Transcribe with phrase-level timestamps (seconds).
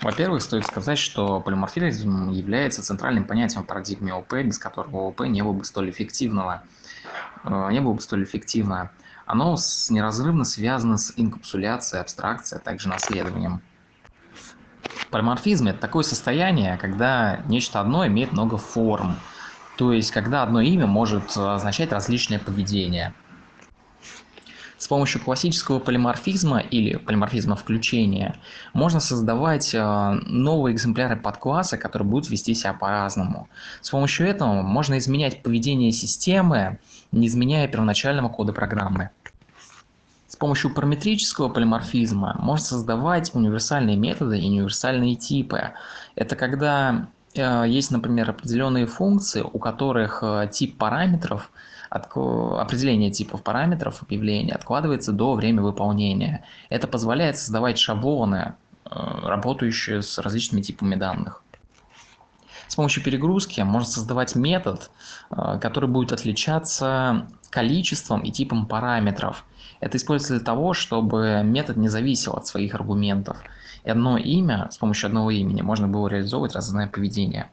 [0.00, 5.42] Во-первых, стоит сказать, что полиморфизм является центральным понятием в парадигме ОП, без которого ОП не
[5.42, 6.62] было бы столь эффективного.
[7.44, 8.90] Э, не было бы столь эффективно.
[9.26, 9.56] Оно
[9.90, 13.60] неразрывно связано с инкапсуляцией, абстракцией, а также наследованием.
[15.10, 19.16] Полиморфизм– это такое состояние, когда нечто одно имеет много форм,
[19.76, 23.12] то есть когда одно имя может означать различное поведение–
[24.80, 28.36] с помощью классического полиморфизма или полиморфизма включения
[28.72, 33.46] можно создавать э, новые экземпляры подкласса, которые будут вести себя по-разному.
[33.82, 36.78] С помощью этого можно изменять поведение системы,
[37.12, 39.10] не изменяя первоначального кода программы.
[40.26, 45.72] С помощью параметрического полиморфизма можно создавать универсальные методы и универсальные типы.
[46.14, 51.50] Это когда есть, например, определенные функции, у которых э, тип параметров–
[51.90, 56.44] определение типов параметров объявления откладывается до времени выполнения.
[56.68, 58.54] Это позволяет создавать шаблоны,
[58.84, 58.90] э,
[59.24, 61.42] работающие с различными типами данных.
[62.80, 64.90] Помощью перегрузки можно создавать метод,
[65.30, 69.44] э, который будет отличаться количеством и типом параметров.
[69.80, 73.36] Это используется для того, чтобы метод не зависел от своих аргументов.
[73.84, 77.50] И одно имя, с помощью одного имени можно было реализовывать разное поведение.